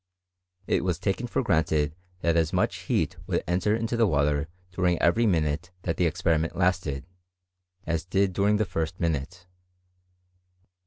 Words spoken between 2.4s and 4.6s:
much heat would enter into the water